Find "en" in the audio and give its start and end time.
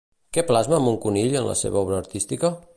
1.43-1.47